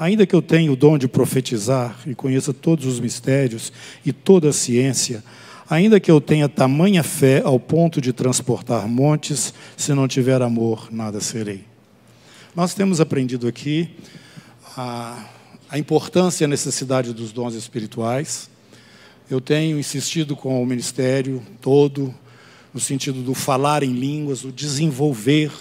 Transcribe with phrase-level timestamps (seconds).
[0.00, 3.70] Ainda que eu tenha o dom de profetizar e conheça todos os mistérios
[4.02, 5.22] e toda a ciência,
[5.68, 10.88] ainda que eu tenha tamanha fé ao ponto de transportar montes, se não tiver amor,
[10.90, 11.66] nada serei.
[12.56, 13.90] Nós temos aprendido aqui
[14.74, 15.22] a,
[15.68, 18.48] a importância e a necessidade dos dons espirituais.
[19.30, 22.14] Eu tenho insistido com o ministério todo,
[22.72, 25.52] no sentido do falar em línguas, o desenvolver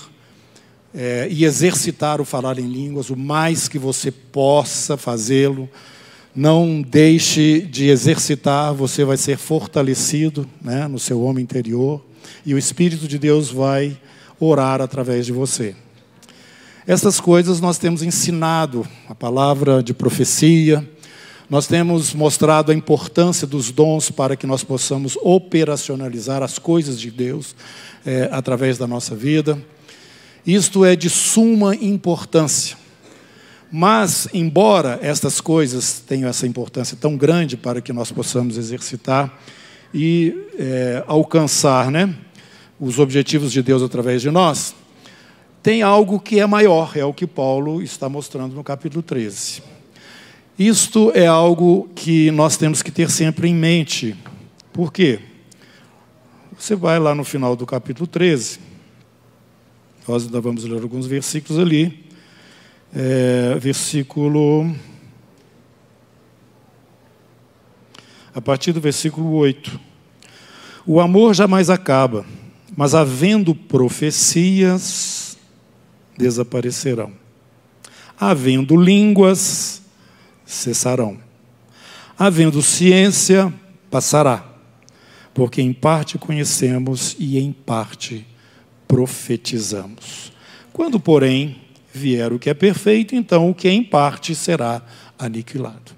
[0.93, 5.69] é, e exercitar o falar em línguas, o mais que você possa fazê-lo.
[6.35, 12.01] Não deixe de exercitar, você vai ser fortalecido né, no seu homem interior
[12.45, 13.97] e o Espírito de Deus vai
[14.39, 15.75] orar através de você.
[16.87, 20.87] Essas coisas nós temos ensinado, a palavra de profecia,
[21.49, 27.09] nós temos mostrado a importância dos dons para que nós possamos operacionalizar as coisas de
[27.09, 27.55] Deus
[28.05, 29.59] é, através da nossa vida.
[30.49, 32.75] Isto é de suma importância.
[33.71, 39.31] Mas, embora estas coisas tenham essa importância tão grande para que nós possamos exercitar
[39.93, 42.11] e é, alcançar né,
[42.79, 44.73] os objetivos de Deus através de nós,
[45.61, 49.61] tem algo que é maior, é o que Paulo está mostrando no capítulo 13.
[50.57, 54.15] Isto é algo que nós temos que ter sempre em mente.
[54.73, 55.19] Por quê?
[56.57, 58.68] Você vai lá no final do capítulo 13,
[60.09, 62.03] nós ainda vamos ler alguns versículos ali.
[62.91, 64.75] É, versículo.
[68.33, 69.79] A partir do versículo 8.
[70.83, 72.25] O amor jamais acaba,
[72.75, 75.37] mas havendo profecias,
[76.17, 77.11] desaparecerão.
[78.19, 79.83] Havendo línguas,
[80.43, 81.19] cessarão.
[82.17, 83.53] Havendo ciência,
[83.91, 84.43] passará.
[85.35, 88.25] Porque em parte conhecemos e em parte
[88.89, 90.33] profetizamos.
[90.73, 91.61] Quando, porém,
[91.93, 94.81] vier o que é perfeito, então o que é em parte será
[95.17, 95.91] aniquilado.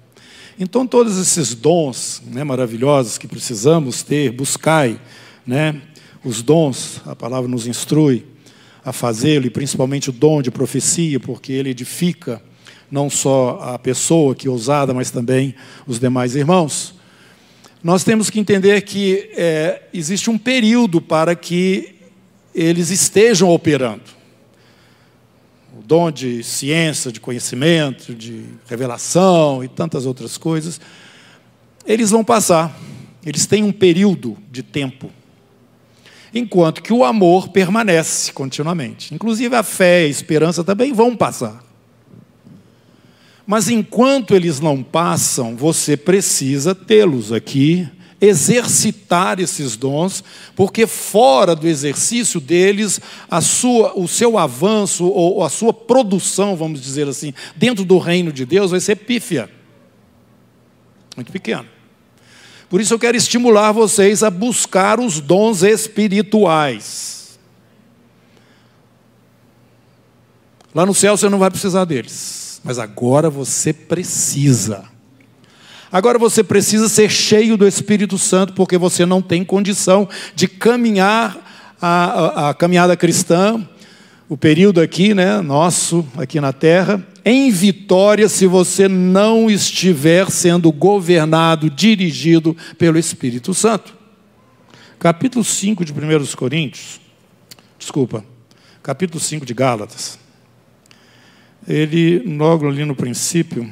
[0.58, 5.00] Então, todos esses dons né, maravilhosos que precisamos ter, buscai,
[5.46, 5.80] né,
[6.22, 8.26] os dons, a palavra nos instrui
[8.84, 12.42] a fazê-lo, e principalmente o dom de profecia, porque ele edifica
[12.90, 15.54] não só a pessoa que é ousada, mas também
[15.86, 16.94] os demais irmãos.
[17.82, 21.91] Nós temos que entender que é, existe um período para que
[22.54, 24.02] eles estejam operando.
[25.78, 30.80] O dom de ciência, de conhecimento, de revelação e tantas outras coisas,
[31.86, 32.78] eles vão passar.
[33.24, 35.10] Eles têm um período de tempo.
[36.34, 39.14] Enquanto que o amor permanece continuamente.
[39.14, 41.62] Inclusive a fé e a esperança também vão passar.
[43.46, 47.88] Mas enquanto eles não passam, você precisa tê-los aqui
[48.22, 50.22] exercitar esses dons,
[50.54, 56.80] porque fora do exercício deles, a sua, o seu avanço ou a sua produção, vamos
[56.80, 59.50] dizer assim, dentro do reino de Deus vai ser pífia.
[61.16, 61.66] Muito pequeno.
[62.70, 67.38] Por isso eu quero estimular vocês a buscar os dons espirituais.
[70.72, 74.91] Lá no céu você não vai precisar deles, mas agora você precisa.
[75.92, 81.76] Agora você precisa ser cheio do Espírito Santo, porque você não tem condição de caminhar
[81.78, 83.62] a, a, a caminhada cristã,
[84.26, 90.72] o período aqui, né, nosso, aqui na terra, em vitória, se você não estiver sendo
[90.72, 93.94] governado, dirigido pelo Espírito Santo.
[94.98, 95.96] Capítulo 5 de 1
[96.36, 97.02] Coríntios,
[97.78, 98.24] desculpa,
[98.82, 100.18] capítulo 5 de Gálatas,
[101.68, 103.68] ele, logo ali no princípio,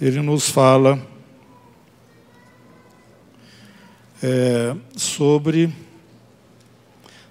[0.00, 1.15] ele nos fala
[4.28, 5.70] é, sobre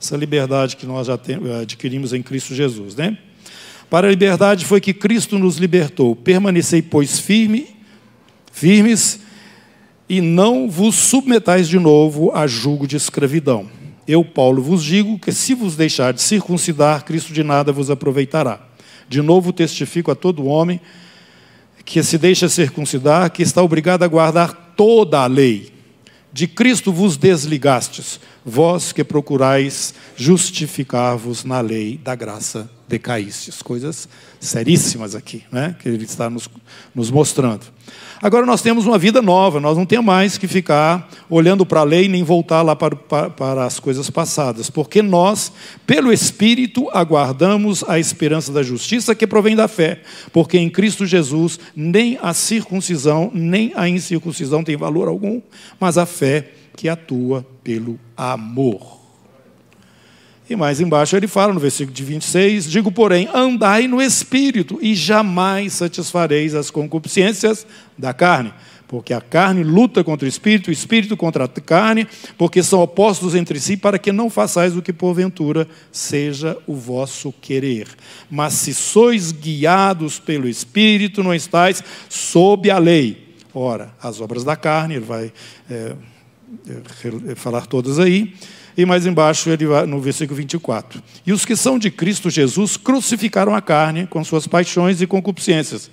[0.02, 1.20] essa liberdade que nós já
[1.62, 3.18] adquirimos em Cristo Jesus, né?
[3.90, 6.16] Para a liberdade foi que Cristo nos libertou.
[6.16, 7.68] Permanecei, pois, firme,
[8.50, 9.20] firmes
[10.08, 13.70] e não vos submetais de novo a julgo de escravidão.
[14.08, 18.66] Eu, Paulo, vos digo que se vos deixar de circuncidar, Cristo de nada vos aproveitará.
[19.10, 20.80] De novo testifico a todo homem
[21.84, 25.75] que se deixa circuncidar, que está obrigado a guardar toda a lei.
[26.36, 33.64] De Cristo vos desligastes, vós que procurais justificar-vos na lei da graça decaístes.
[33.64, 34.08] Coisas
[34.40, 35.76] seríssimas aqui, né?
[35.80, 36.48] que ele está nos,
[36.94, 37.66] nos mostrando.
[38.22, 41.84] Agora nós temos uma vida nova, nós não temos mais que ficar olhando para a
[41.84, 45.52] lei nem voltar lá para, para, para, as coisas passadas, porque nós,
[45.86, 50.02] pelo Espírito, aguardamos a esperança da justiça que provém da fé,
[50.32, 55.42] porque em Cristo Jesus nem a circuncisão nem a incircuncisão tem valor algum,
[55.80, 59.06] mas a fé que atua pelo amor.
[60.48, 64.94] E mais embaixo ele fala no versículo de 26: Digo, porém, andai no espírito, e
[64.94, 67.66] jamais satisfareis as concupiscências
[67.98, 68.54] da carne.
[68.88, 72.08] Porque a carne luta contra o espírito, o espírito contra a carne,
[72.38, 77.34] porque são opostos entre si, para que não façais o que porventura seja o vosso
[77.42, 77.88] querer.
[78.30, 83.36] Mas se sois guiados pelo espírito, não estáis sob a lei.
[83.52, 85.34] Ora, as obras da carne, ele vai
[85.68, 85.96] é,
[87.36, 88.34] falar todas aí.
[88.78, 92.76] E mais embaixo, ele vai, no versículo 24: E os que são de Cristo Jesus
[92.76, 95.90] crucificaram a carne com suas paixões e concupiscências.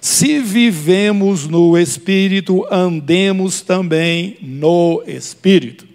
[0.00, 5.86] Se vivemos no Espírito, andemos também no Espírito.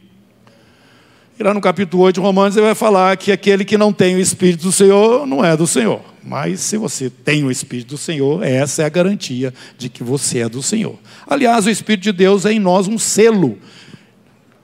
[1.39, 4.15] E lá no capítulo 8 de Romanos, ele vai falar que aquele que não tem
[4.15, 6.01] o Espírito do Senhor não é do Senhor.
[6.23, 10.39] Mas se você tem o Espírito do Senhor, essa é a garantia de que você
[10.39, 10.99] é do Senhor.
[11.25, 13.57] Aliás, o Espírito de Deus é em nós um selo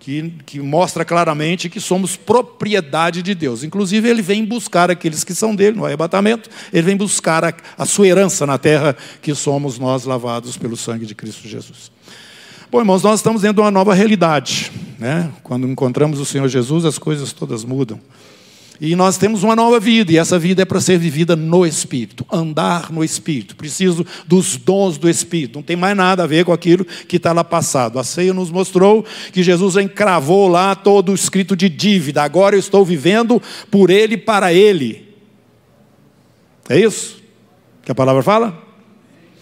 [0.08, 3.62] que, que, mostra claramente que somos propriedade de Deus.
[3.62, 7.86] Inclusive, ele vem buscar aqueles que são dele no arrebatamento, ele vem buscar a, a
[7.86, 11.92] sua herança na terra, que somos nós lavados pelo sangue de Cristo Jesus.
[12.72, 14.72] Bom, irmãos, nós estamos dentro de uma nova realidade.
[14.98, 15.30] Né?
[15.44, 18.00] Quando encontramos o Senhor Jesus, as coisas todas mudam.
[18.80, 22.26] E nós temos uma nova vida, e essa vida é para ser vivida no Espírito,
[22.32, 23.56] andar no Espírito.
[23.56, 27.34] Preciso dos dons do Espírito, não tem mais nada a ver com aquilo que está
[27.34, 27.98] lá passado.
[27.98, 29.04] A ceia nos mostrou
[29.34, 33.42] que Jesus encravou lá todo o escrito de dívida, agora eu estou vivendo
[33.72, 35.08] por Ele e para Ele.
[36.70, 37.18] É isso
[37.84, 38.62] que a palavra fala?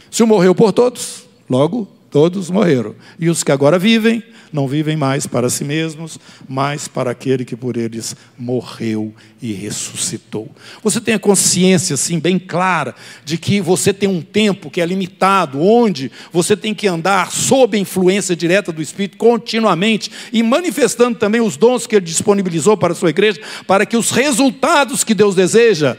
[0.10, 2.96] Se o morreu por todos, logo todos morreram.
[3.20, 4.24] E os que agora vivem,
[4.56, 6.18] não vivem mais para si mesmos,
[6.48, 10.50] mas para aquele que por eles morreu e ressuscitou.
[10.82, 14.86] Você tem a consciência, assim, bem clara, de que você tem um tempo que é
[14.86, 21.20] limitado, onde você tem que andar sob a influência direta do Espírito continuamente e manifestando
[21.20, 25.14] também os dons que Ele disponibilizou para a sua igreja, para que os resultados que
[25.14, 25.98] Deus deseja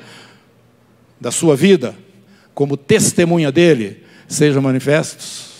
[1.21, 1.95] da sua vida,
[2.55, 5.56] como testemunha dele, sejam manifestos.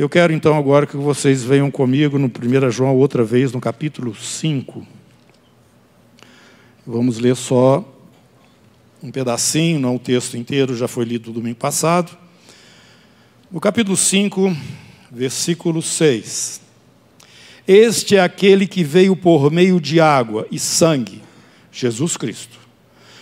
[0.00, 4.14] Eu quero então agora que vocês venham comigo no 1 João outra vez, no capítulo
[4.14, 4.86] 5.
[6.86, 7.84] Vamos ler só
[9.02, 12.16] um pedacinho, não o texto inteiro, já foi lido domingo passado.
[13.52, 14.56] No capítulo 5,
[15.12, 16.62] versículo 6.
[17.68, 21.20] Este é aquele que veio por meio de água e sangue,
[21.70, 22.58] Jesus Cristo.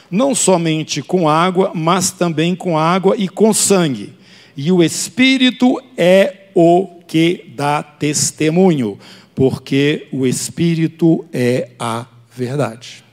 [0.09, 4.15] Não somente com água, mas também com água e com sangue.
[4.57, 8.99] E o Espírito é o que dá testemunho,
[9.33, 13.05] porque o Espírito é a verdade.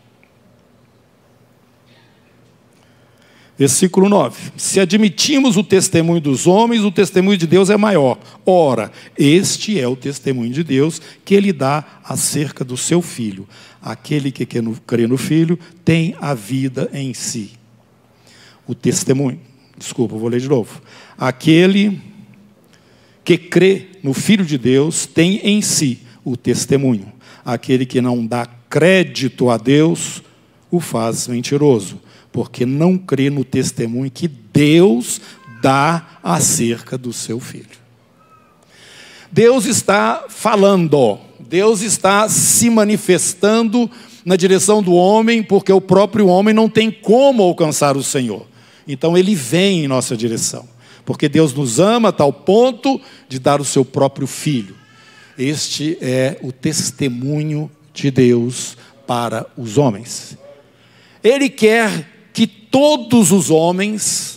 [3.55, 8.17] Versículo 9: Se admitimos o testemunho dos homens, o testemunho de Deus é maior.
[8.43, 13.47] Ora, este é o testemunho de Deus que ele dá acerca do seu filho.
[13.79, 14.47] Aquele que
[14.87, 17.51] crê no filho tem a vida em si.
[18.65, 19.39] O testemunho.
[19.77, 20.81] Desculpa, vou ler de novo.
[21.15, 22.14] Aquele
[23.25, 27.11] que crê no Filho de Deus tem em si o testemunho.
[27.43, 30.21] Aquele que não dá crédito a Deus
[30.69, 31.99] o faz mentiroso,
[32.31, 35.19] porque não crê no testemunho que Deus
[35.61, 37.83] dá acerca do seu filho.
[39.31, 43.89] Deus está falando, Deus está se manifestando
[44.23, 48.45] na direção do homem, porque o próprio homem não tem como alcançar o Senhor.
[48.87, 50.74] Então ele vem em nossa direção
[51.05, 54.75] porque Deus nos ama a tal ponto de dar o seu próprio filho.
[55.37, 60.37] Este é o testemunho de Deus para os homens.
[61.23, 64.35] Ele quer que todos os homens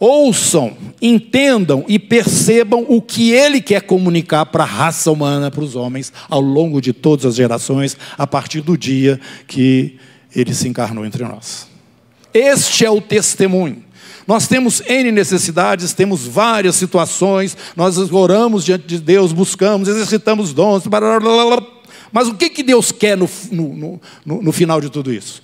[0.00, 5.74] ouçam, entendam e percebam o que ele quer comunicar para a raça humana, para os
[5.74, 9.96] homens, ao longo de todas as gerações, a partir do dia que
[10.34, 11.66] ele se encarnou entre nós.
[12.32, 13.87] Este é o testemunho.
[14.28, 20.86] Nós temos N necessidades, temos várias situações, nós oramos diante de Deus, buscamos, exercitamos dons,
[20.86, 21.66] blá, blá, blá,
[22.12, 25.42] mas o que, que Deus quer no, no, no, no final de tudo isso?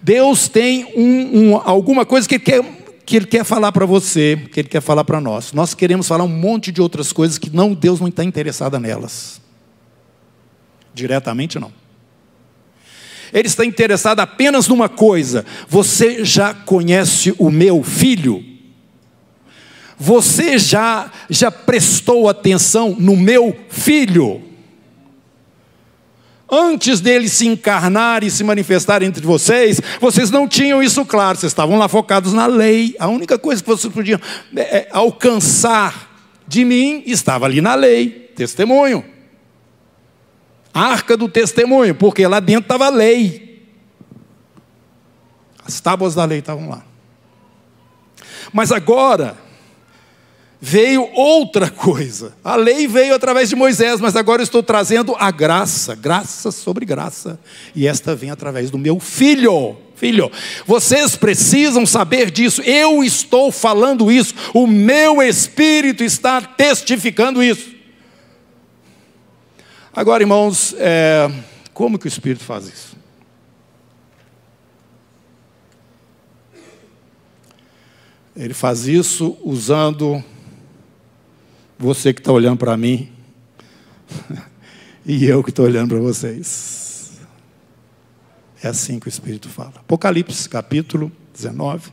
[0.00, 2.64] Deus tem um, um, alguma coisa que ele quer,
[3.04, 5.52] que ele quer falar para você, que Ele quer falar para nós.
[5.52, 9.38] Nós queremos falar um monte de outras coisas que não Deus não está interessado nelas.
[10.94, 11.83] Diretamente não.
[13.34, 18.42] Ele está interessado apenas numa coisa: você já conhece o meu filho?
[19.98, 24.40] Você já já prestou atenção no meu filho?
[26.48, 31.50] Antes dele se encarnar e se manifestar entre vocês, vocês não tinham isso claro, vocês
[31.50, 32.94] estavam lá focados na lei.
[33.00, 34.20] A única coisa que vocês podiam
[34.54, 36.14] é, é alcançar
[36.46, 39.13] de mim estava ali na lei, testemunho.
[40.74, 43.62] Arca do testemunho, porque lá dentro estava a lei.
[45.64, 46.84] As tábuas da lei estavam lá.
[48.52, 49.36] Mas agora,
[50.60, 52.34] veio outra coisa.
[52.42, 57.38] A lei veio através de Moisés, mas agora estou trazendo a graça, graça sobre graça.
[57.74, 59.76] E esta vem através do meu filho.
[59.94, 60.30] Filho,
[60.66, 62.62] vocês precisam saber disso.
[62.62, 64.34] Eu estou falando isso.
[64.54, 67.73] O meu espírito está testificando isso.
[69.96, 71.30] Agora, irmãos, é,
[71.72, 72.96] como que o espírito faz isso?
[78.34, 80.20] Ele faz isso usando
[81.78, 83.12] você que está olhando para mim
[85.06, 87.12] e eu que estou olhando para vocês.
[88.60, 89.74] É assim que o Espírito fala.
[89.76, 91.92] Apocalipse, capítulo 19.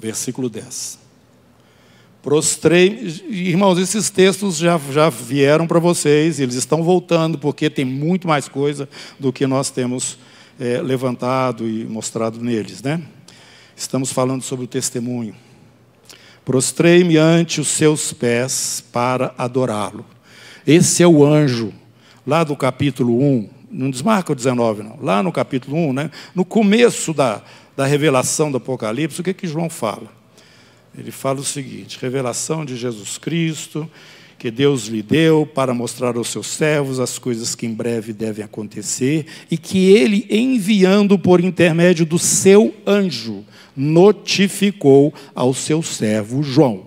[0.00, 1.03] Versículo 10.
[2.24, 8.26] Prostrei, irmãos, esses textos já, já vieram para vocês, eles estão voltando, porque tem muito
[8.26, 8.88] mais coisa
[9.20, 10.16] do que nós temos
[10.58, 13.02] é, levantado e mostrado neles, né?
[13.76, 15.34] Estamos falando sobre o testemunho.
[16.46, 20.06] Prostrei-me ante os seus pés para adorá-lo.
[20.66, 21.74] Esse é o anjo,
[22.26, 24.98] lá do capítulo 1, não desmarca o 19, não.
[24.98, 27.42] Lá no capítulo 1, né, no começo da,
[27.76, 30.23] da revelação do Apocalipse, o que, que João fala?
[30.96, 33.90] Ele fala o seguinte: revelação de Jesus Cristo,
[34.38, 38.44] que Deus lhe deu para mostrar aos seus servos as coisas que em breve devem
[38.44, 43.44] acontecer, e que ele, enviando por intermédio do seu anjo,
[43.76, 46.86] notificou ao seu servo João,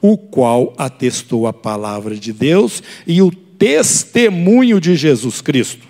[0.00, 5.88] o qual atestou a palavra de Deus e o testemunho de Jesus Cristo.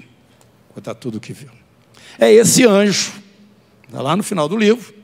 [0.77, 1.51] Está tudo que viu.
[2.19, 3.13] É esse anjo,
[3.87, 5.00] está lá no final do livro.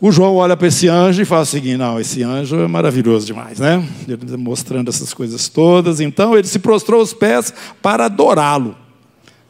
[0.00, 3.26] O João olha para esse anjo e fala o seguinte: não, esse anjo é maravilhoso
[3.26, 3.86] demais, né?
[4.06, 6.00] Ele mostrando essas coisas todas.
[6.00, 8.76] Então ele se prostrou aos pés para adorá-lo.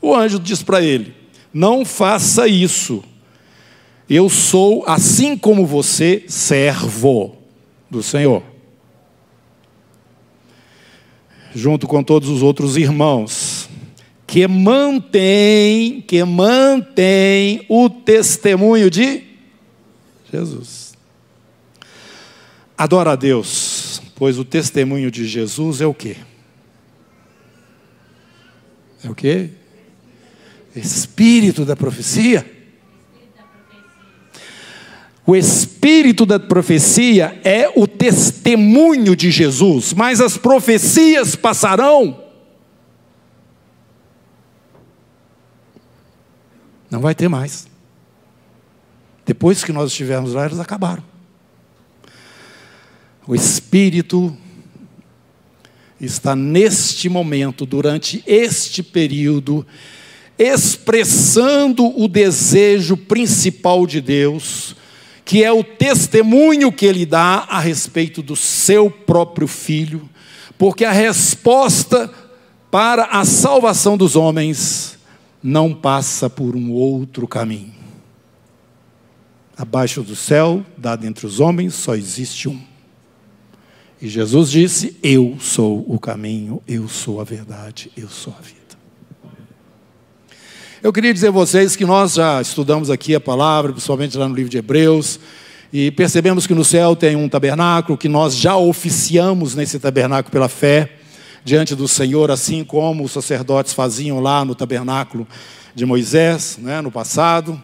[0.00, 1.14] O anjo diz para ele:
[1.52, 3.02] não faça isso
[4.08, 7.36] eu sou, assim como você, servo
[7.90, 8.42] do Senhor.
[11.54, 13.68] Junto com todos os outros irmãos,
[14.26, 19.22] que mantém, que mantém o testemunho de
[20.34, 20.94] Jesus.
[22.76, 26.16] Adora a Deus, pois o testemunho de Jesus é o quê?
[29.04, 29.50] É o quê?
[30.74, 32.50] Espírito da profecia.
[35.26, 42.22] O espírito da profecia é o testemunho de Jesus, mas as profecias passarão.
[46.90, 47.73] Não vai ter mais.
[49.24, 51.02] Depois que nós estivermos lá, elas acabaram.
[53.26, 54.36] O Espírito
[56.00, 59.66] está neste momento, durante este período,
[60.38, 64.76] expressando o desejo principal de Deus
[65.24, 70.08] que é o testemunho que ele dá a respeito do seu próprio filho,
[70.58, 72.10] porque a resposta
[72.70, 74.98] para a salvação dos homens
[75.42, 77.73] não passa por um outro caminho.
[79.56, 82.60] Abaixo do céu, dado entre os homens, só existe um.
[84.02, 88.60] E Jesus disse: Eu sou o caminho, eu sou a verdade, eu sou a vida.
[90.82, 94.34] Eu queria dizer a vocês que nós já estudamos aqui a palavra, principalmente lá no
[94.34, 95.20] livro de Hebreus,
[95.72, 100.48] e percebemos que no céu tem um tabernáculo, que nós já oficiamos nesse tabernáculo pela
[100.48, 100.96] fé
[101.44, 105.26] diante do Senhor, assim como os sacerdotes faziam lá no tabernáculo
[105.74, 107.62] de Moisés, né, no passado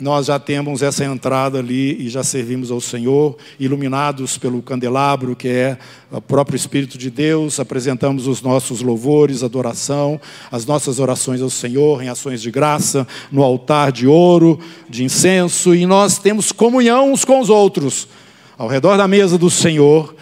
[0.00, 5.48] nós já temos essa entrada ali e já servimos ao Senhor, iluminados pelo candelabro, que
[5.48, 5.78] é
[6.10, 12.02] o próprio Espírito de Deus, apresentamos os nossos louvores, adoração, as nossas orações ao Senhor
[12.02, 17.24] em ações de graça, no altar de ouro, de incenso, e nós temos comunhão uns
[17.24, 18.08] com os outros,
[18.56, 20.14] ao redor da mesa do Senhor,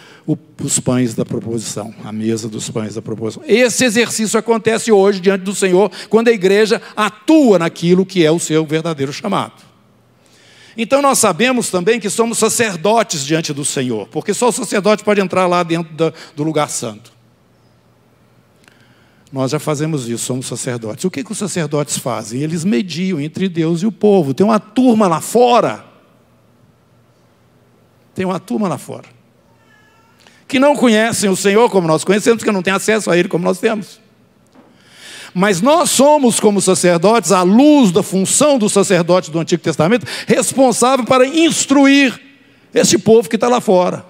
[0.61, 3.43] os pães da proposição, a mesa dos pães da proposição.
[3.47, 8.39] Esse exercício acontece hoje diante do Senhor, quando a igreja atua naquilo que é o
[8.39, 9.68] seu verdadeiro chamado.
[10.81, 15.19] Então nós sabemos também que somos sacerdotes diante do Senhor, porque só o sacerdote pode
[15.19, 17.11] entrar lá dentro do lugar santo.
[19.29, 21.03] Nós já fazemos isso, somos sacerdotes.
[21.03, 22.41] O que, que os sacerdotes fazem?
[22.41, 24.33] Eles mediam entre Deus e o povo.
[24.33, 25.83] Tem uma turma lá fora.
[28.15, 29.09] Tem uma turma lá fora.
[30.47, 33.43] Que não conhecem o Senhor como nós conhecemos, que não têm acesso a Ele como
[33.43, 33.99] nós temos.
[35.33, 41.05] Mas nós somos, como sacerdotes, à luz da função do sacerdote do Antigo Testamento, responsável
[41.05, 42.19] para instruir
[42.73, 44.05] este povo que está lá fora.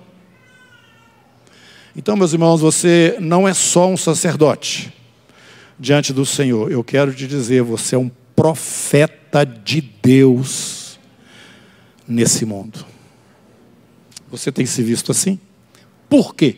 [1.96, 4.94] Então, meus irmãos, você não é só um sacerdote
[5.78, 6.72] diante do Senhor.
[6.72, 11.00] Eu quero te dizer, você é um profeta de Deus
[12.08, 12.86] nesse mundo.
[14.32, 15.40] Você tem se visto assim?
[16.08, 16.58] Por quê?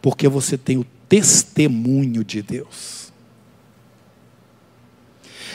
[0.00, 3.07] Porque você tem o testemunho de Deus.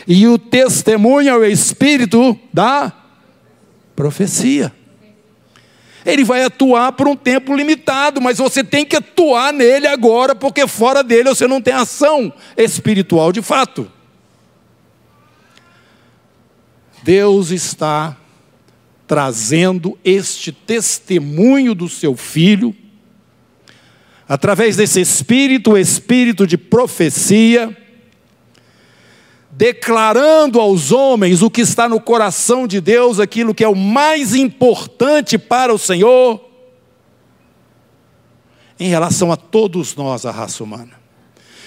[0.08, 2.92] E o testemunho é o espírito da
[3.96, 4.74] profecia.
[6.06, 10.68] Ele vai atuar por um tempo limitado, mas você tem que atuar nele agora, porque
[10.68, 13.90] fora dele você não tem ação espiritual de fato.
[17.04, 18.18] Deus está
[19.08, 22.76] trazendo este testemunho do seu filho,
[24.28, 27.78] através desse espírito, o espírito de profecia,
[29.56, 34.34] declarando aos homens o que está no coração de Deus, aquilo que é o mais
[34.34, 36.44] importante para o Senhor,
[38.80, 41.04] em relação a todos nós, a raça humana.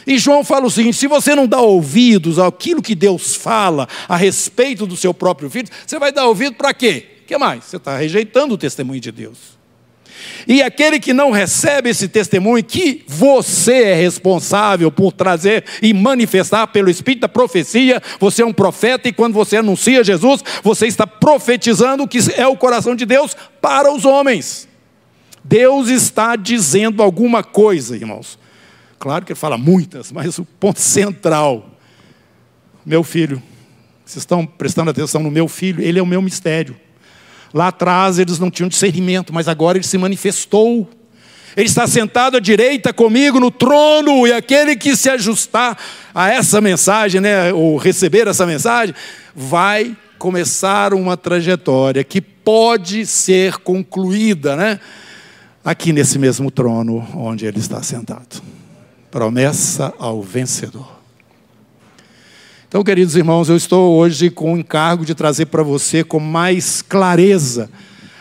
[0.06, 4.16] E João fala o seguinte: se você não dá ouvidos àquilo que Deus fala a
[4.16, 7.20] respeito do seu próprio filho, você vai dar ouvido para quê?
[7.22, 7.64] O que mais?
[7.64, 9.55] Você está rejeitando o testemunho de Deus.
[10.46, 16.66] E aquele que não recebe esse testemunho, que você é responsável por trazer e manifestar
[16.68, 21.06] pelo Espírito da profecia, você é um profeta e quando você anuncia Jesus, você está
[21.06, 24.68] profetizando o que é o coração de Deus para os homens.
[25.42, 28.38] Deus está dizendo alguma coisa, irmãos.
[28.98, 31.70] Claro que ele fala muitas, mas o ponto central,
[32.84, 33.42] meu filho,
[34.04, 36.76] vocês estão prestando atenção no meu filho, ele é o meu mistério.
[37.56, 40.86] Lá atrás eles não tinham discernimento, mas agora ele se manifestou.
[41.56, 45.78] Ele está sentado à direita comigo no trono, e aquele que se ajustar
[46.14, 48.94] a essa mensagem, né, ou receber essa mensagem,
[49.34, 54.78] vai começar uma trajetória que pode ser concluída, né,
[55.64, 58.42] aqui nesse mesmo trono onde ele está sentado.
[59.10, 60.95] Promessa ao vencedor.
[62.68, 66.82] Então, queridos irmãos, eu estou hoje com o encargo de trazer para você com mais
[66.82, 67.70] clareza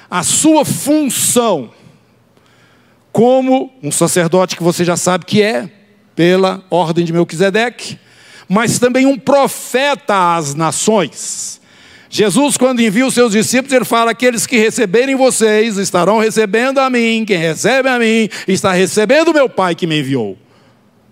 [0.10, 1.72] a sua função
[3.12, 5.68] como um sacerdote que você já sabe que é,
[6.16, 7.98] pela ordem de Melquisedeque,
[8.48, 11.60] mas também um profeta às nações.
[12.08, 16.88] Jesus, quando envia os seus discípulos, ele fala: aqueles que receberem vocês estarão recebendo a
[16.88, 20.38] mim, quem recebe a mim está recebendo o meu Pai que me enviou.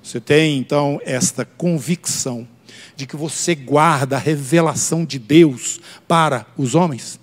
[0.04, 2.48] Você tem então esta convicção
[2.96, 7.20] de que você guarda a revelação de Deus para os homens?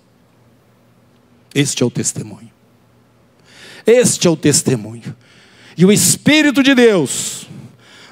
[1.53, 2.51] Este é o testemunho.
[3.85, 5.15] Este é o testemunho.
[5.77, 7.47] E o Espírito de Deus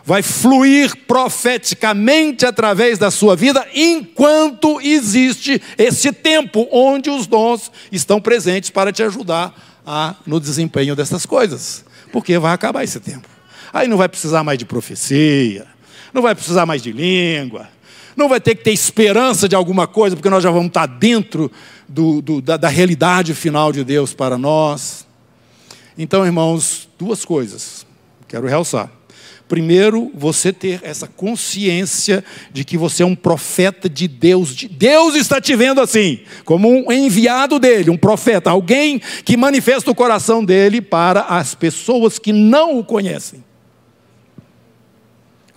[0.03, 8.19] vai fluir profeticamente através da sua vida enquanto existe esse tempo onde os dons estão
[8.19, 9.53] presentes para te ajudar
[9.85, 11.85] a, no desempenho dessas coisas.
[12.11, 13.27] Porque vai acabar esse tempo.
[13.71, 15.67] Aí não vai precisar mais de profecia,
[16.13, 17.67] não vai precisar mais de língua,
[18.15, 21.51] não vai ter que ter esperança de alguma coisa, porque nós já vamos estar dentro
[21.87, 25.07] do, do, da, da realidade final de Deus para nós.
[25.97, 27.85] Então, irmãos, duas coisas,
[28.27, 28.91] quero realçar.
[29.49, 34.53] Primeiro, você ter essa consciência de que você é um profeta de Deus.
[34.53, 39.95] Deus está te vendo assim, como um enviado dele, um profeta, alguém que manifesta o
[39.95, 43.43] coração dele para as pessoas que não o conhecem.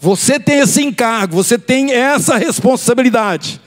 [0.02, 3.60] Você tem esse encargo, você tem essa responsabilidade.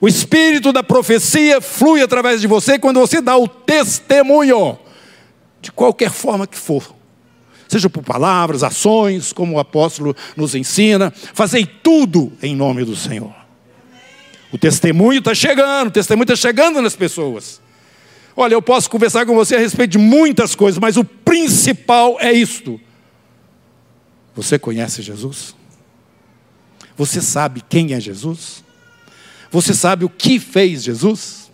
[0.00, 4.78] O espírito da profecia flui através de você quando você dá o testemunho,
[5.60, 6.94] de qualquer forma que for.
[7.68, 13.34] Seja por palavras, ações, como o apóstolo nos ensina, fazei tudo em nome do Senhor.
[14.50, 17.60] O testemunho está chegando, o testemunho está chegando nas pessoas.
[18.34, 22.32] Olha, eu posso conversar com você a respeito de muitas coisas, mas o principal é
[22.32, 22.80] isto.
[24.34, 25.54] Você conhece Jesus?
[26.96, 28.62] Você sabe quem é Jesus?
[29.50, 31.50] Você sabe o que fez Jesus?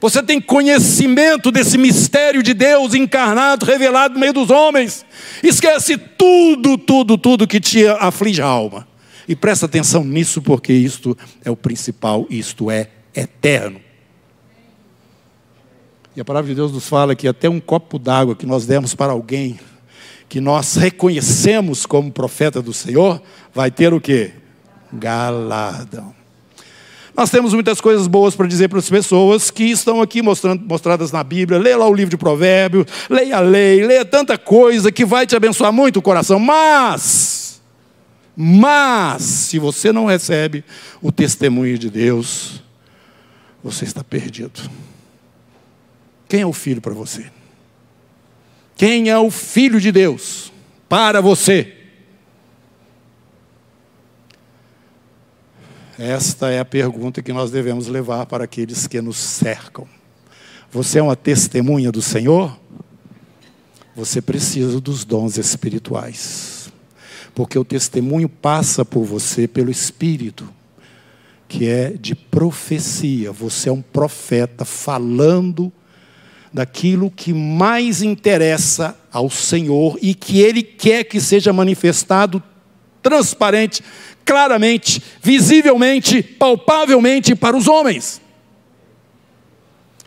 [0.00, 5.04] Você tem conhecimento desse mistério de Deus encarnado, revelado no meio dos homens.
[5.42, 8.88] Esquece tudo, tudo, tudo que te aflige a alma.
[9.28, 13.80] E presta atenção nisso, porque isto é o principal, isto é eterno.
[16.16, 18.94] E a palavra de Deus nos fala que até um copo d'água que nós demos
[18.94, 19.60] para alguém
[20.30, 23.20] que nós reconhecemos como profeta do Senhor,
[23.52, 24.30] vai ter o que?
[24.92, 26.14] Galardão.
[27.16, 31.10] Nós temos muitas coisas boas para dizer para as pessoas que estão aqui mostrando, mostradas
[31.10, 31.58] na Bíblia.
[31.58, 35.34] Leia lá o livro de Provérbios, leia a lei, leia tanta coisa que vai te
[35.34, 36.38] abençoar muito o coração.
[36.38, 37.60] Mas,
[38.36, 40.64] mas, se você não recebe
[41.02, 42.62] o testemunho de Deus,
[43.64, 44.60] você está perdido.
[46.28, 47.39] Quem é o filho para você?
[48.80, 50.50] Quem é o Filho de Deus
[50.88, 51.76] para você?
[55.98, 59.86] Esta é a pergunta que nós devemos levar para aqueles que nos cercam.
[60.72, 62.58] Você é uma testemunha do Senhor?
[63.94, 66.72] Você precisa dos dons espirituais.
[67.34, 70.48] Porque o testemunho passa por você pelo Espírito,
[71.46, 73.30] que é de profecia.
[73.30, 75.70] Você é um profeta falando
[76.52, 82.42] daquilo que mais interessa ao Senhor e que Ele quer que seja manifestado
[83.02, 83.82] transparente,
[84.24, 88.20] claramente, visivelmente, palpavelmente para os homens.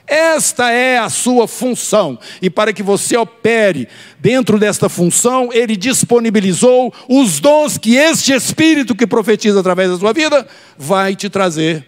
[0.06, 3.88] Esta é a sua função, e para que você opere
[4.20, 10.12] dentro desta função, ele disponibilizou os dons que este Espírito que profetiza através da sua
[10.12, 10.46] vida
[10.78, 11.88] vai te trazer,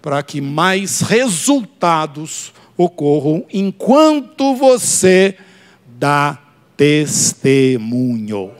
[0.00, 5.36] para que mais resultados ocorram enquanto você
[5.98, 6.38] dá
[6.76, 8.52] testemunho.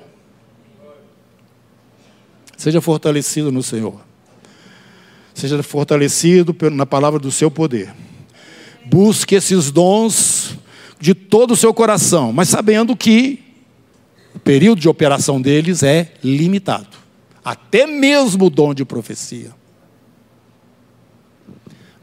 [2.57, 4.01] Seja fortalecido no Senhor.
[5.33, 7.95] Seja fortalecido na palavra do seu poder.
[8.85, 10.59] Busque esses dons
[10.99, 13.45] de todo o seu coração, mas sabendo que
[14.35, 16.99] o período de operação deles é limitado.
[17.45, 19.53] Até mesmo o dom de profecia.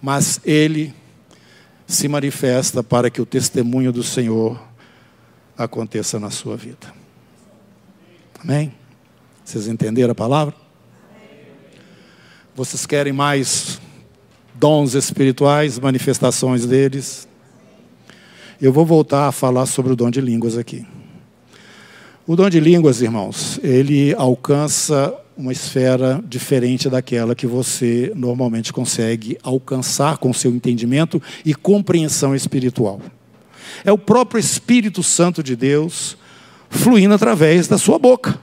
[0.02, 0.94] Mas ele
[1.88, 4.60] se manifesta para que o testemunho do Senhor
[5.58, 6.94] aconteça na sua vida.
[8.40, 8.74] Amém?
[9.44, 10.54] Vocês entenderam a palavra?
[12.56, 13.80] Vocês querem mais
[14.54, 17.28] dons espirituais, manifestações deles?
[18.62, 20.86] Eu vou voltar a falar sobre o dom de línguas aqui.
[22.26, 29.38] O dom de línguas, irmãos, ele alcança uma esfera diferente daquela que você normalmente consegue
[29.44, 33.02] alcançar com seu entendimento e compreensão espiritual.
[33.84, 36.18] É o próprio Espírito Santo de Deus
[36.70, 38.40] fluindo através da sua boca.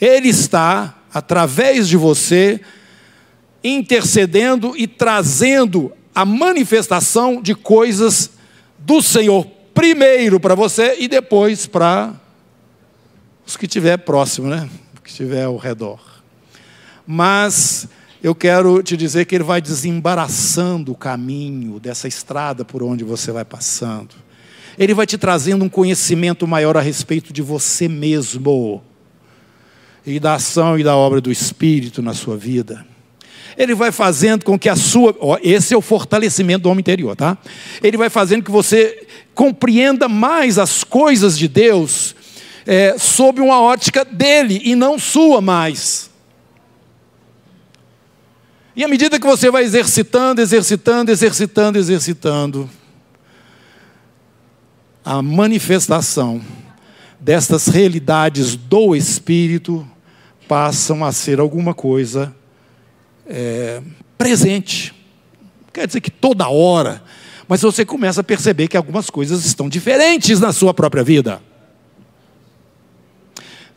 [0.00, 2.60] Ele está, através de você,
[3.62, 8.30] intercedendo e trazendo a manifestação de coisas
[8.78, 12.14] do Senhor, primeiro para você e depois para
[13.46, 14.68] os que estiver próximo, né?
[15.08, 15.98] Que estiver ao redor.
[17.06, 17.88] Mas
[18.22, 23.32] eu quero te dizer que ele vai desembaraçando o caminho dessa estrada por onde você
[23.32, 24.14] vai passando.
[24.78, 28.82] Ele vai te trazendo um conhecimento maior a respeito de você mesmo
[30.06, 32.86] e da ação e da obra do Espírito na sua vida.
[33.56, 35.16] Ele vai fazendo com que a sua.
[35.18, 37.36] Ó, esse é o fortalecimento do homem interior, tá?
[37.82, 42.14] Ele vai fazendo que você compreenda mais as coisas de Deus
[42.70, 46.10] é, sob uma ótica dele e não sua mais.
[48.76, 52.70] E à medida que você vai exercitando, exercitando, exercitando, exercitando,
[55.02, 56.42] a manifestação
[57.18, 59.88] destas realidades do Espírito
[60.46, 62.36] passam a ser alguma coisa
[63.26, 63.80] é,
[64.18, 64.94] presente.
[65.72, 67.02] Quer dizer que toda hora,
[67.48, 71.47] mas você começa a perceber que algumas coisas estão diferentes na sua própria vida.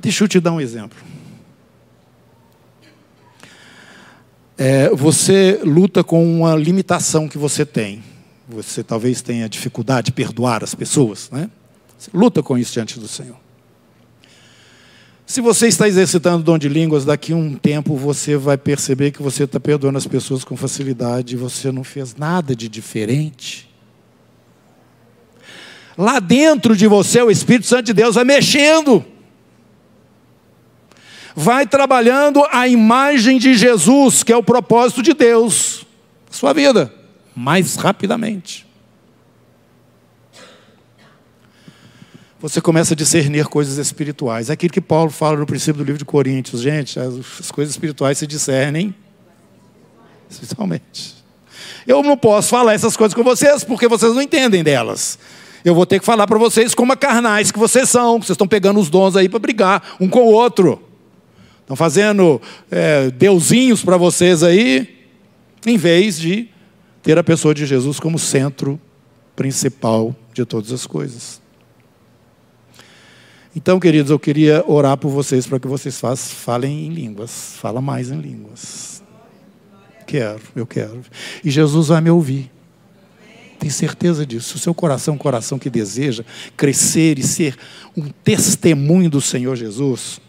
[0.02, 0.98] Deixa eu te dar um exemplo.
[4.58, 8.04] É, você luta com uma limitação que você tem.
[8.50, 11.50] Você talvez tenha dificuldade de perdoar as pessoas, né?
[11.98, 13.38] Você luta com isso diante do Senhor.
[15.26, 19.12] Se você está exercitando o dom de línguas, daqui a um tempo você vai perceber
[19.12, 23.70] que você está perdoando as pessoas com facilidade e você não fez nada de diferente.
[25.98, 29.06] Lá dentro de você, o Espírito Santo de Deus vai mexendo
[31.36, 35.86] vai trabalhando a imagem de Jesus, que é o propósito de Deus,
[36.30, 36.94] sua vida,
[37.36, 38.68] mais rapidamente.
[42.42, 44.50] Você começa a discernir coisas espirituais.
[44.50, 46.62] É aquilo que Paulo fala no princípio do livro de Coríntios.
[46.62, 48.96] Gente, as coisas espirituais se discernem
[50.28, 51.16] espiritualmente.
[51.86, 55.20] Eu não posso falar essas coisas com vocês porque vocês não entendem delas.
[55.64, 58.18] Eu vou ter que falar para vocês como a carnais que vocês são.
[58.18, 60.82] Vocês estão pegando os dons aí para brigar um com o outro.
[61.72, 65.08] Estão fazendo é, deusinhos para vocês aí,
[65.66, 66.50] em vez de
[67.02, 68.78] ter a pessoa de Jesus como centro
[69.38, 71.42] principal de todas as coisas.
[73.56, 75.98] Então, queridos, eu queria orar por vocês para que vocês
[76.34, 77.54] falem em línguas.
[77.56, 79.02] Fala mais em línguas.
[80.06, 81.00] Quero, eu quero.
[81.42, 82.52] E Jesus vai me ouvir.
[83.58, 84.58] Tem certeza disso.
[84.58, 86.26] O seu coração coração que deseja
[86.58, 87.56] crescer e ser
[87.96, 90.20] um testemunho do Senhor Jesus.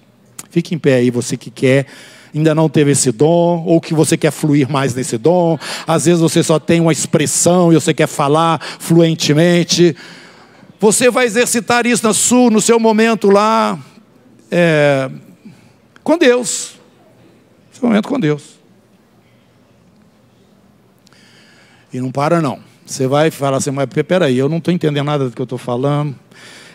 [0.53, 1.87] Fique em pé aí, você que quer
[2.35, 5.59] ainda não teve esse dom, ou que você quer fluir mais nesse dom.
[5.87, 9.95] Às vezes você só tem uma expressão e você quer falar fluentemente.
[10.81, 13.79] Você vai exercitar isso na sua, no seu momento lá,
[14.51, 15.11] é,
[16.03, 16.77] com Deus.
[17.71, 18.59] Seu momento com Deus.
[21.93, 22.61] E não para, não.
[22.87, 25.59] Você vai falar assim, mas peraí, eu não estou entendendo nada do que eu estou
[25.59, 26.15] falando.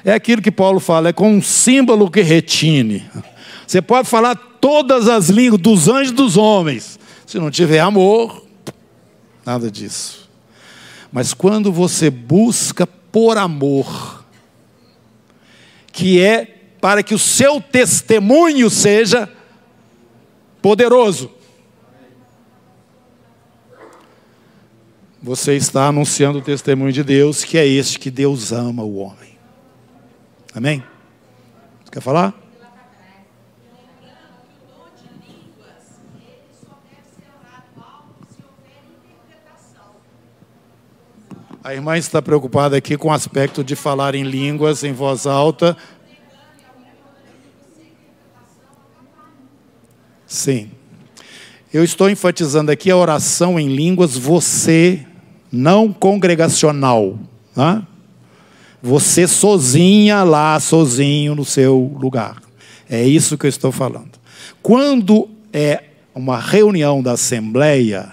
[0.06, 3.04] É aquilo que Paulo fala, é com um símbolo que retine.
[3.68, 6.98] Você pode falar todas as línguas dos anjos e dos homens.
[7.26, 8.46] Se não tiver amor,
[9.46, 10.30] nada disso.
[11.12, 14.24] Mas quando você busca por amor,
[15.92, 16.46] que é
[16.80, 19.30] para que o seu testemunho seja
[20.62, 21.30] poderoso.
[25.22, 29.38] Você está anunciando o testemunho de Deus, que é este que Deus ama o homem.
[30.54, 30.82] Amém?
[31.92, 32.47] Quer falar?
[41.68, 45.76] A irmã está preocupada aqui com o aspecto de falar em línguas em voz alta.
[50.26, 50.72] Sim.
[51.74, 55.06] Eu estou enfatizando aqui a oração em línguas, você,
[55.52, 57.20] não congregacional.
[57.54, 57.86] Tá?
[58.82, 62.42] Você sozinha lá, sozinho no seu lugar.
[62.90, 64.12] É isso que eu estou falando.
[64.64, 65.84] Quando é
[66.16, 68.10] uma reunião da Assembleia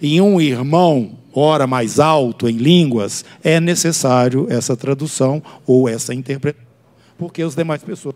[0.00, 6.66] e um irmão ora mais alto em línguas, é necessário essa tradução ou essa interpretação,
[7.18, 8.14] porque as demais pessoas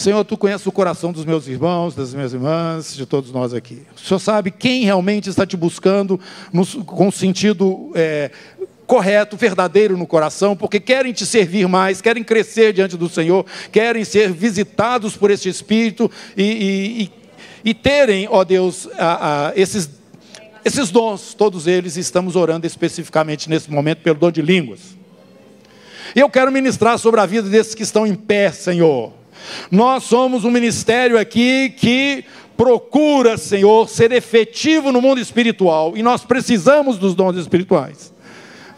[0.00, 3.82] Senhor, tu conheces o coração dos meus irmãos, das minhas irmãs, de todos nós aqui.
[3.94, 6.18] O Senhor sabe quem realmente está te buscando
[6.50, 8.30] no, com sentido é,
[8.86, 14.02] correto, verdadeiro no coração, porque querem te servir mais, querem crescer diante do Senhor, querem
[14.02, 17.10] ser visitados por este Espírito e,
[17.62, 19.90] e, e, terem, ó Deus, a, a, esses,
[20.64, 24.96] esses dons, todos eles, estamos orando especificamente nesse momento pelo dom de línguas.
[26.16, 29.19] E eu quero ministrar sobre a vida desses que estão em pé, Senhor
[29.70, 32.24] nós somos um ministério aqui que
[32.56, 38.12] procura, Senhor, ser efetivo no mundo espiritual e nós precisamos dos dons espirituais.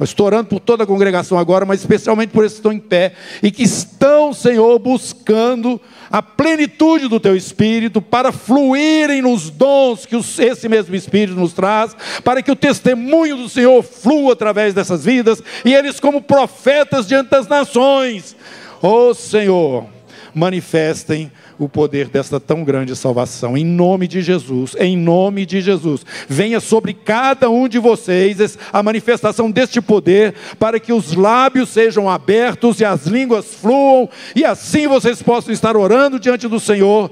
[0.01, 3.13] Estou orando por toda a congregação agora, mas especialmente por esses que estão em pé
[3.43, 10.17] e que estão, Senhor, buscando a plenitude do Teu Espírito para fluírem nos dons que
[10.17, 15.43] esse mesmo Espírito nos traz, para que o testemunho do Senhor flua através dessas vidas
[15.65, 18.37] e eles, como profetas diante das nações,
[18.83, 19.87] ó oh, Senhor
[20.35, 23.57] manifestem o poder desta tão grande salvação.
[23.57, 26.05] Em nome de Jesus, em nome de Jesus.
[26.29, 32.09] Venha sobre cada um de vocês a manifestação deste poder, para que os lábios sejam
[32.09, 37.11] abertos e as línguas fluam, e assim vocês possam estar orando diante do Senhor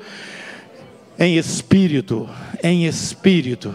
[1.18, 2.28] em espírito,
[2.62, 3.72] em espírito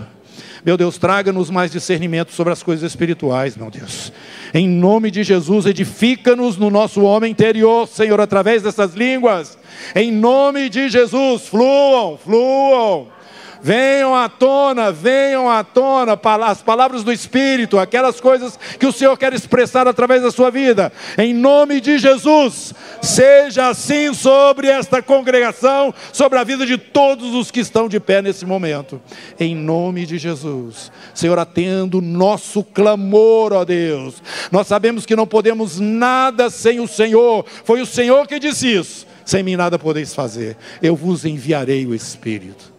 [0.65, 4.11] meu Deus, traga-nos mais discernimento sobre as coisas espirituais, meu Deus.
[4.51, 9.59] Em nome de Jesus, edifica-nos no nosso homem interior, Senhor, através dessas línguas.
[9.93, 13.14] Em nome de Jesus, fluam, fluam.
[13.61, 19.17] Venham à tona, venham à tona as palavras do Espírito, aquelas coisas que o Senhor
[19.17, 20.91] quer expressar através da sua vida.
[21.17, 27.51] Em nome de Jesus, seja assim sobre esta congregação, sobre a vida de todos os
[27.51, 29.01] que estão de pé nesse momento.
[29.39, 30.91] Em nome de Jesus.
[31.13, 34.21] Senhor, atendo nosso clamor, ó Deus.
[34.51, 37.45] Nós sabemos que não podemos nada sem o Senhor.
[37.63, 39.07] Foi o Senhor que disse isso.
[39.25, 40.55] Sem mim nada podeis fazer.
[40.81, 42.74] Eu vos enviarei o Espírito.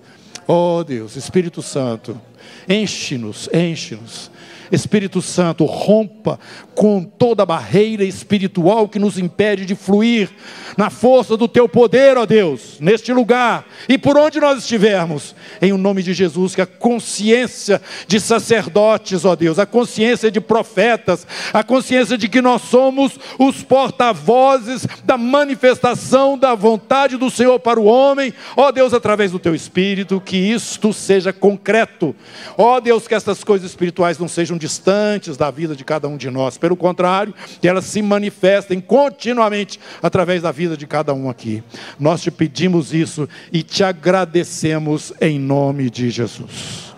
[0.47, 2.21] Oh Deus, Espírito Santo,
[2.69, 4.31] enche-nos, enche-nos.
[4.71, 6.39] Espírito Santo, rompa
[6.75, 10.31] com toda a barreira espiritual que nos impede de fluir
[10.77, 15.73] na força do teu poder, ó Deus, neste lugar e por onde nós estivermos, em
[15.73, 21.27] o nome de Jesus, que a consciência de sacerdotes, ó Deus, a consciência de profetas,
[21.53, 27.81] a consciência de que nós somos os porta-vozes da manifestação da vontade do Senhor para
[27.81, 32.15] o homem, ó Deus, através do teu Espírito, que isto seja concreto,
[32.57, 36.31] ó Deus, que essas coisas espirituais não sejam distantes da vida de cada um de
[36.31, 41.63] nós, pelo contrário, que elas se manifestem continuamente através da vida de cada um aqui.
[41.99, 46.95] Nós te pedimos isso e te agradecemos em nome de Jesus.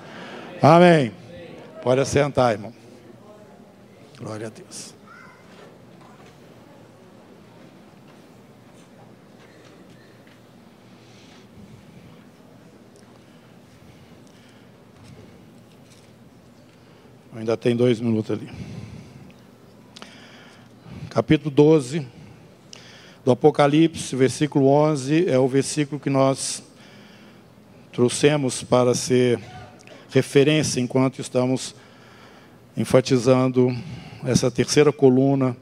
[0.60, 1.12] Amém.
[1.82, 2.72] Pode assentar, irmão.
[4.18, 4.97] Glória a Deus.
[17.38, 18.50] Ainda tem dois minutos ali.
[21.08, 22.04] Capítulo 12
[23.24, 26.64] do Apocalipse, versículo 11, é o versículo que nós
[27.92, 29.38] trouxemos para ser
[30.10, 31.76] referência enquanto estamos
[32.76, 33.72] enfatizando
[34.24, 35.56] essa terceira coluna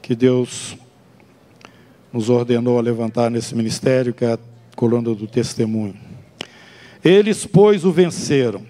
[0.00, 0.78] que Deus
[2.10, 4.38] nos ordenou a levantar nesse ministério, que é a
[4.74, 5.94] coluna do testemunho.
[7.04, 8.69] Eles, pois, o venceram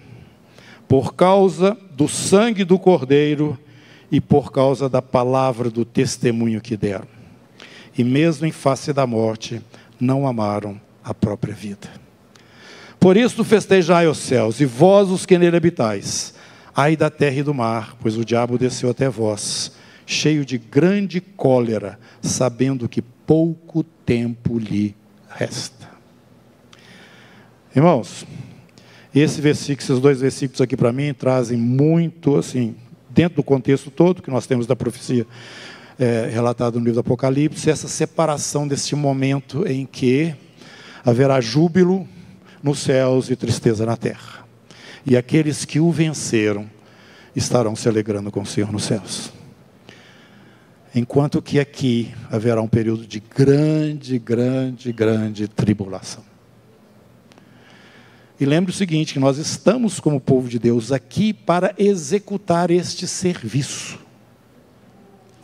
[0.91, 3.57] por causa do sangue do Cordeiro
[4.11, 7.07] e por causa da palavra do testemunho que deram.
[7.97, 9.61] E mesmo em face da morte,
[9.97, 11.87] não amaram a própria vida.
[12.99, 16.33] Por isso festejai os céus, e vós os que nele habitais,
[16.75, 19.71] ai da terra e do mar, pois o diabo desceu até vós,
[20.05, 24.93] cheio de grande cólera, sabendo que pouco tempo lhe
[25.29, 25.89] resta.
[27.73, 28.25] Irmãos,
[29.19, 32.75] esse versículo, esses dois versículos aqui para mim trazem muito, assim,
[33.09, 35.27] dentro do contexto todo que nós temos da profecia
[35.99, 40.33] é, relatada no livro do Apocalipse, essa separação desse momento em que
[41.03, 42.07] haverá júbilo
[42.63, 44.45] nos céus e tristeza na terra.
[45.05, 46.69] E aqueles que o venceram
[47.35, 49.31] estarão se alegrando com o Senhor nos céus.
[50.93, 56.30] Enquanto que aqui haverá um período de grande, grande, grande tribulação.
[58.41, 63.07] E lembre o seguinte: que nós estamos, como povo de Deus, aqui para executar este
[63.07, 63.99] serviço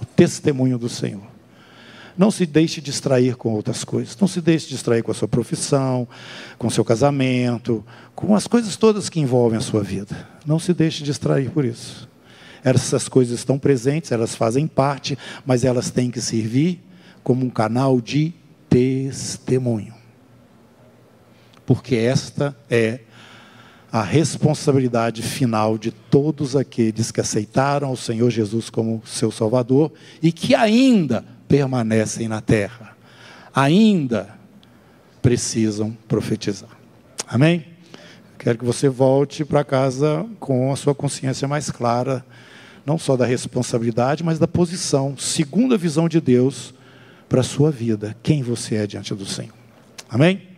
[0.02, 1.22] o testemunho do Senhor.
[2.18, 4.18] Não se deixe distrair com outras coisas.
[4.20, 6.08] Não se deixe distrair com a sua profissão,
[6.58, 10.28] com o seu casamento, com as coisas todas que envolvem a sua vida.
[10.44, 12.10] Não se deixe distrair por isso.
[12.64, 16.84] Essas coisas estão presentes, elas fazem parte, mas elas têm que servir
[17.24, 18.34] como um canal de
[18.68, 19.97] testemunho
[21.68, 23.02] porque esta é
[23.92, 29.92] a responsabilidade final de todos aqueles que aceitaram o Senhor Jesus como seu Salvador
[30.24, 32.96] e que ainda permanecem na terra,
[33.54, 34.30] ainda
[35.22, 36.70] precisam profetizar.
[37.28, 37.66] Amém?
[38.40, 42.26] Quero que você volte para casa com a sua consciência mais clara,
[42.86, 46.74] não só da responsabilidade, mas da posição, segundo a visão de Deus,
[47.28, 49.54] para a sua vida, quem você é diante do Senhor.
[50.10, 50.57] Amém?